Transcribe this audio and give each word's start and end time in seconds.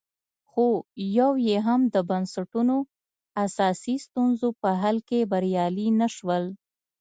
خو 0.49 0.65
یو 1.17 1.31
یې 1.47 1.57
هم 1.67 1.81
د 1.93 1.95
بنسټونو 2.09 2.75
اساسي 3.45 3.95
ستونزو 4.05 4.47
په 4.61 4.69
حل 4.81 4.97
کې 5.09 5.19
بریالي 5.31 5.87
نه 5.99 6.07
شول 6.15 6.43